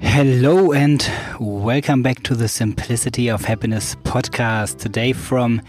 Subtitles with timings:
[0.00, 1.04] Hello and
[1.40, 4.78] welcome back to the Simplicity of Happiness podcast.
[4.78, 5.60] Today from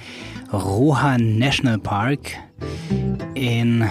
[0.47, 2.35] Ruaha National Park
[3.35, 3.89] in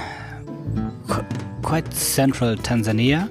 [1.08, 1.24] qu-
[1.62, 3.28] quite central Tanzania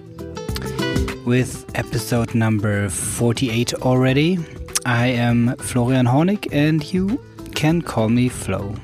[1.25, 4.37] with episode number 48 already.
[4.85, 7.21] I am Florian Hornig and you
[7.55, 8.75] can call me Floh.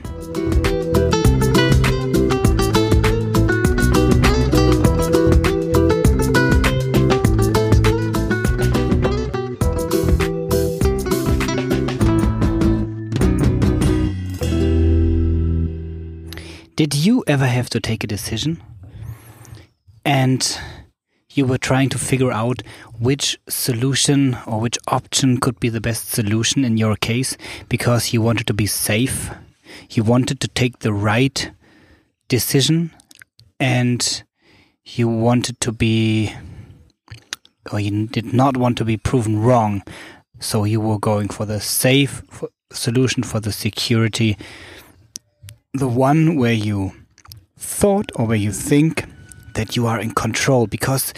[16.83, 18.61] Did you ever have to take a decision?
[20.03, 20.59] And
[21.31, 22.61] you were trying to figure out
[22.99, 27.37] which solution or which option could be the best solution in your case
[27.69, 29.29] because you wanted to be safe.
[29.91, 31.51] You wanted to take the right
[32.27, 32.91] decision
[33.61, 34.21] and
[34.83, 36.33] you wanted to be,
[37.71, 39.83] or you did not want to be proven wrong.
[40.41, 42.23] So you were going for the safe
[42.73, 44.37] solution for the security
[45.73, 46.93] the one where you
[47.57, 49.05] thought or where you think
[49.55, 51.13] that you are in control because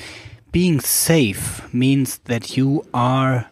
[0.51, 3.51] being safe means that you are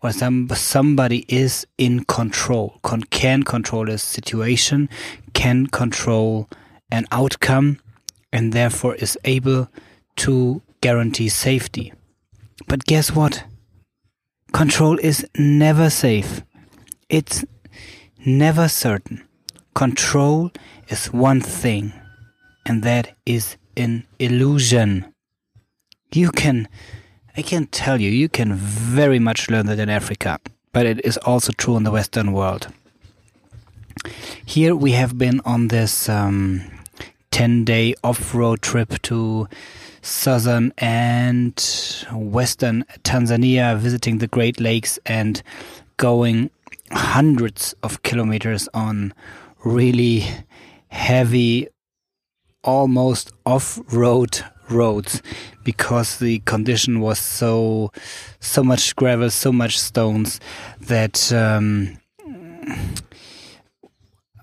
[0.00, 4.88] or some somebody is in control con- can control a situation
[5.34, 6.48] can control
[6.90, 7.78] an outcome
[8.32, 9.68] and therefore is able
[10.16, 11.92] to guarantee safety.
[12.66, 13.44] But guess what?
[14.52, 16.42] Control is never safe.
[17.08, 17.44] It's
[18.24, 19.27] never certain
[19.78, 20.50] control
[20.88, 21.92] is one thing,
[22.66, 25.06] and that is an illusion.
[26.12, 26.66] You can,
[27.36, 30.40] I can tell you, you can very much learn that in Africa,
[30.72, 32.66] but it is also true in the Western world.
[34.44, 36.62] Here we have been on this um,
[37.30, 39.46] 10 day off road trip to
[40.02, 41.54] southern and
[42.10, 45.40] western Tanzania, visiting the Great Lakes and
[45.98, 46.50] going
[46.90, 49.14] hundreds of kilometers on
[49.64, 50.24] really
[50.88, 51.68] heavy,
[52.62, 55.22] almost off road roads
[55.64, 57.90] because the condition was so
[58.40, 60.40] so much gravel, so much stones
[60.80, 61.98] that um,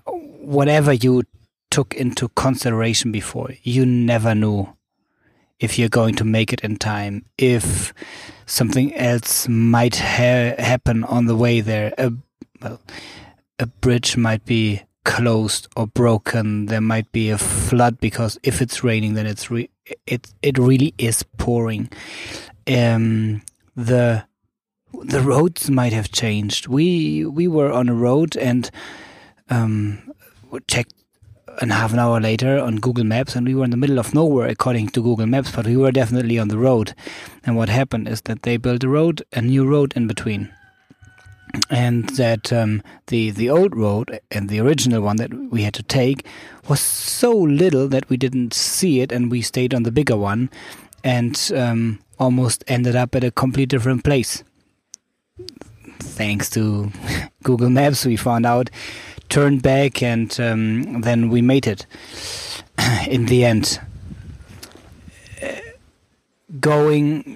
[0.06, 1.22] whatever you
[1.70, 4.68] took into consideration before, you never knew
[5.58, 7.92] if you're going to make it in time, if
[8.46, 11.92] something else might ha happen on the way there.
[11.98, 12.12] A,
[12.60, 12.80] well,
[13.58, 16.66] a bridge might be closed or broken.
[16.66, 19.70] There might be a flood because if it's raining, then it's re-
[20.06, 21.88] it it really is pouring.
[22.66, 23.42] Um,
[23.74, 24.24] the
[24.92, 26.66] the roads might have changed.
[26.66, 28.70] We we were on a road and
[29.48, 30.12] um,
[30.66, 30.92] checked
[31.62, 34.12] and half an hour later on Google Maps, and we were in the middle of
[34.12, 36.94] nowhere according to Google Maps, but we were definitely on the road.
[37.44, 40.52] And what happened is that they built a road, a new road in between
[41.70, 45.82] and that um, the the old road and the original one that we had to
[45.82, 46.26] take
[46.68, 50.50] was so little that we didn't see it, and we stayed on the bigger one,
[51.04, 54.42] and um, almost ended up at a completely different place.
[55.98, 56.92] Thanks to
[57.42, 58.70] Google Maps, we found out,
[59.28, 61.86] turned back, and um, then we made it.
[63.08, 63.80] In the end,
[65.42, 65.48] uh,
[66.60, 67.35] going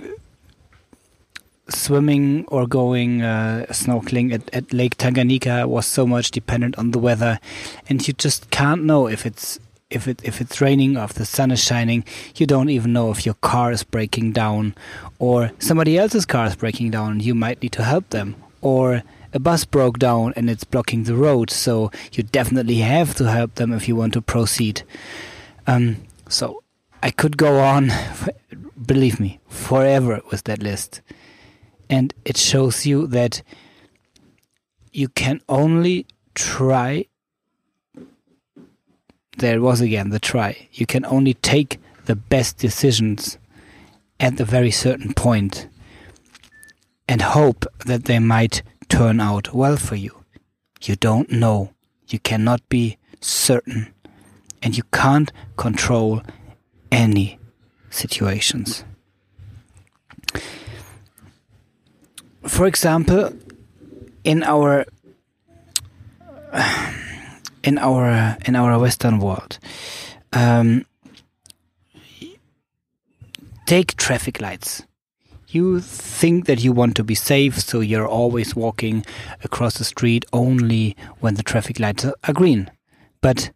[1.90, 7.00] swimming or going uh, snorkeling at, at Lake Tanganyika was so much dependent on the
[7.00, 7.40] weather,
[7.88, 9.58] and you just can't know if it's
[9.90, 12.04] if it if it's raining or if the sun is shining.
[12.36, 14.76] You don't even know if your car is breaking down,
[15.18, 17.10] or somebody else's car is breaking down.
[17.10, 19.02] and You might need to help them, or
[19.32, 21.50] a bus broke down and it's blocking the road.
[21.50, 24.82] So you definitely have to help them if you want to proceed.
[25.66, 25.96] Um,
[26.28, 26.62] so
[27.02, 27.90] I could go on,
[28.86, 31.00] believe me, forever with that list
[31.90, 33.42] and it shows you that
[34.92, 37.06] you can only try.
[39.36, 40.68] There was again the try.
[40.72, 43.38] You can only take the best decisions
[44.20, 45.68] at a very certain point
[47.08, 50.24] and hope that they might turn out well for you.
[50.82, 51.74] You don't know.
[52.06, 53.92] You cannot be certain.
[54.62, 56.22] And you can't control
[56.92, 57.38] any
[57.90, 58.84] situations
[62.42, 63.32] for example,
[64.24, 64.86] in our
[67.62, 69.58] in our in our Western world,
[70.32, 70.86] um,
[73.66, 74.82] take traffic lights.
[75.48, 79.04] You think that you want to be safe, so you're always walking
[79.42, 82.70] across the street only when the traffic lights are green.
[83.20, 83.50] But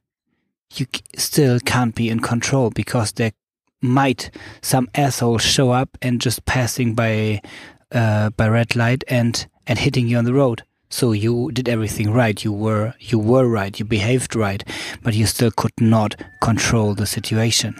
[0.75, 0.87] you
[1.17, 3.31] still can't be in control because there
[3.81, 7.41] might some asshole show up and just passing by
[7.95, 10.63] uh, by red light and and hitting you on the road.
[10.91, 12.45] So you did everything right.
[12.45, 13.79] You were you were right.
[13.79, 14.63] You behaved right,
[15.03, 17.75] but you still could not control the situation.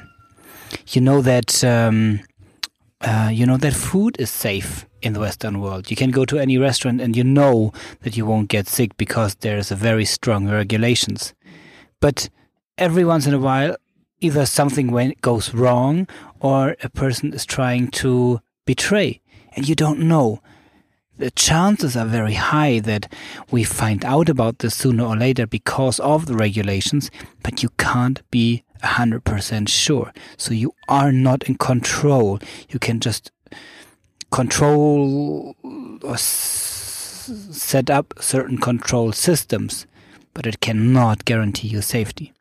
[0.89, 2.21] You know that um,
[3.01, 5.91] uh, you know that food is safe in the Western world.
[5.91, 7.73] You can go to any restaurant and you know
[8.03, 11.35] that you won't get sick because there is a very strong regulations.
[12.01, 12.31] But
[12.79, 13.77] every once in a while,
[14.21, 16.09] either something goes wrong
[16.41, 19.21] or a person is trying to betray
[19.55, 20.41] and you don't know.
[21.17, 23.13] The chances are very high that
[23.51, 27.11] we find out about this sooner or later because of the regulations,
[27.43, 30.13] but you can't be 100% sure.
[30.37, 32.41] So you are not in control.
[32.69, 33.31] You can just
[34.33, 35.55] control
[36.03, 39.87] or set up certain control systems,
[40.35, 42.33] but it cannot guarantee you safety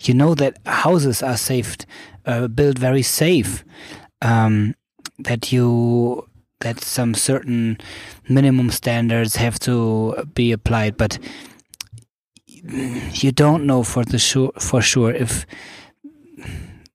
[0.00, 1.86] you know that houses are saved,
[2.26, 3.64] uh, built very safe.
[4.22, 4.74] Um,
[5.24, 6.26] that you
[6.60, 7.78] that some certain
[8.28, 11.18] minimum standards have to be applied, but
[12.46, 15.46] you don't know for the sure for sure if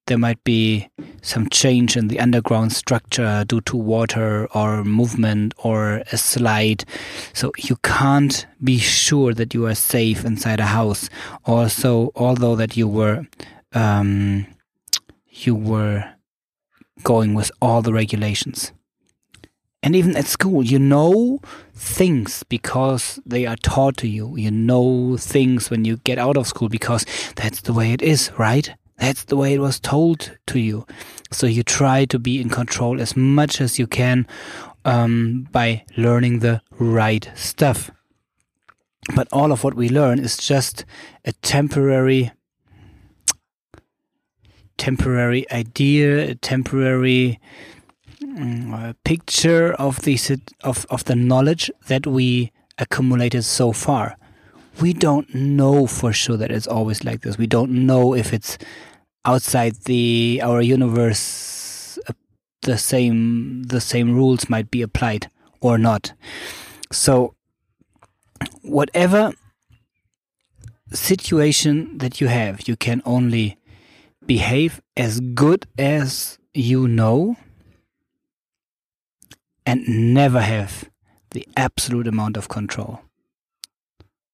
[0.07, 0.87] there might be
[1.21, 6.85] some change in the underground structure due to water or movement or a slide.
[7.33, 11.09] So you can't be sure that you are safe inside a house.
[11.45, 13.25] Also, although that you were,
[13.73, 14.45] um,
[15.31, 16.14] you were
[17.03, 18.71] going with all the regulations.
[19.83, 21.39] And even at school, you know
[21.73, 24.35] things because they are taught to you.
[24.35, 27.05] You know things when you get out of school because
[27.35, 28.73] that's the way it is, right?
[28.97, 30.87] That's the way it was told to you.
[31.31, 34.25] So you try to be in control as much as you can
[34.85, 37.91] um, by learning the right stuff.
[39.15, 40.85] But all of what we learn is just
[41.25, 42.31] a temporary,
[44.77, 47.39] temporary idea, a temporary
[48.21, 50.17] um, picture of the
[50.63, 54.17] of of the knowledge that we accumulated so far
[54.81, 57.37] we don't know for sure that it's always like this.
[57.37, 58.57] We don't know if it's
[59.23, 62.13] outside the our universe uh,
[62.61, 65.29] the same the same rules might be applied
[65.61, 66.13] or not.
[66.91, 67.35] So
[68.61, 69.33] whatever
[70.91, 73.57] situation that you have, you can only
[74.27, 77.35] behave as good as you know
[79.65, 80.89] and never have
[81.31, 83.01] the absolute amount of control.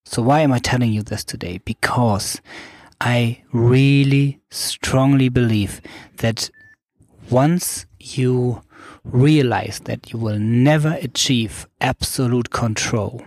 [0.06, 1.60] So, why am I telling you this today?
[1.64, 2.42] Because
[3.00, 5.82] I really strongly believe
[6.18, 6.50] that
[7.30, 8.62] once you
[9.04, 13.24] realize that you will never achieve absolute control,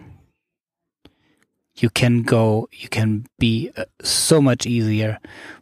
[1.76, 5.18] you can go, you can be uh, so much easier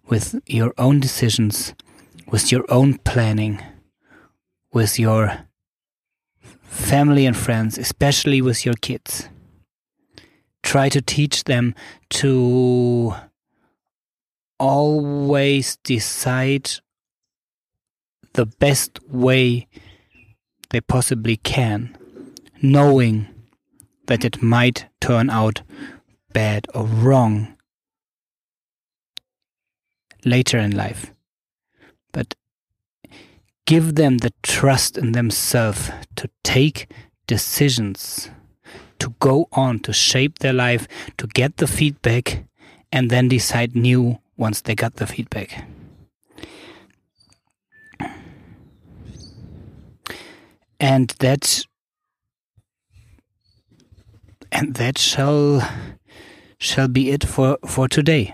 [0.06, 1.74] with your own decisions,
[2.30, 3.62] with your own planning,
[4.72, 5.46] with your
[6.62, 9.28] family and friends, especially with your kids.
[10.62, 11.74] Try to teach them
[12.10, 13.14] to
[14.58, 16.70] always decide
[18.34, 19.66] the best way
[20.70, 21.96] they possibly can,
[22.62, 23.28] knowing
[24.06, 25.62] that it might turn out
[26.32, 27.56] bad or wrong
[30.25, 31.12] later in life.
[32.12, 32.34] But
[33.67, 36.93] give them the trust in themselves to take
[37.26, 38.31] decisions
[39.03, 40.86] to go on to shape their life,
[41.19, 42.44] to get the feedback,
[42.93, 45.65] and then decide new once they got the feedback.
[50.79, 51.65] And that
[54.53, 55.69] and that shall
[56.62, 58.32] shall be it for, for today.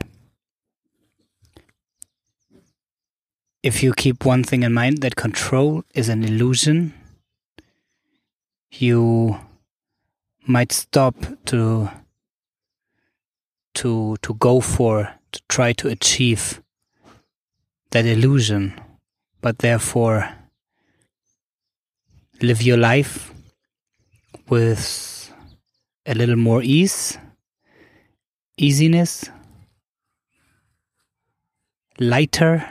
[3.63, 6.93] If you keep one thing in mind that control is an illusion,
[8.71, 9.41] you
[10.47, 11.15] might stop
[11.47, 11.91] to
[13.75, 16.63] to to go for to try to achieve
[17.91, 18.79] that illusion
[19.41, 20.29] but therefore
[22.41, 23.33] live your life
[24.49, 25.33] with
[26.07, 27.19] a little more ease
[28.59, 29.31] easiness
[31.99, 32.69] lighter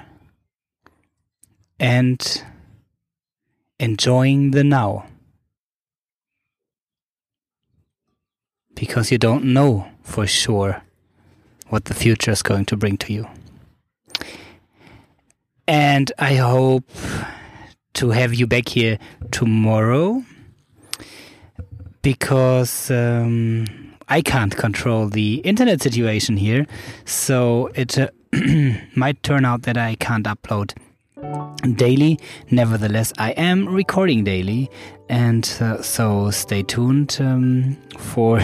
[1.79, 2.44] and
[3.79, 5.06] enjoying the now
[8.75, 10.82] because you don't know for sure
[11.70, 13.27] what the future is going to bring to you.
[15.67, 16.89] And I hope
[17.96, 19.00] to have you back here
[19.32, 20.24] tomorrow
[22.01, 23.65] because um,
[24.09, 26.65] I can't control the internet situation here.
[27.05, 28.09] So it uh,
[28.95, 30.73] might turn out that I can't upload
[31.75, 32.19] daily.
[32.49, 34.69] Nevertheless, I am recording daily,
[35.09, 38.39] and uh, so stay tuned um, for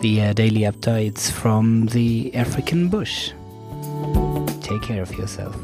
[0.00, 3.32] the uh, daily updates from the African bush.
[4.60, 5.56] Take care of yourself.